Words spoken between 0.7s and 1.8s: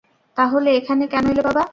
এখানে কেন এলে, বাবা?